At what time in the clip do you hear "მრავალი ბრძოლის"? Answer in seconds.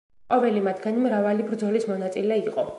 1.05-1.89